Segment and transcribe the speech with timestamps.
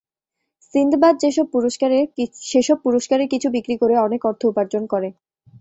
[0.73, 1.15] সিন্দাবাদ
[2.43, 5.09] সেসব পুরস্কারের কিছু বিক্রি করে অনেক অর্থ উপার্জন করে।